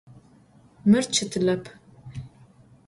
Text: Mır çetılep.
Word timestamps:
Mır 0.85 1.03
çetılep. 1.11 1.75